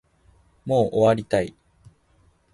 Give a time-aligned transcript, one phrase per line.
[0.65, 1.53] もう終わりたい